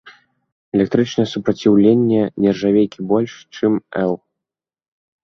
[0.77, 3.71] Электрычнае супраціўленне нержавейкі больш, чым
[4.03, 4.13] эл.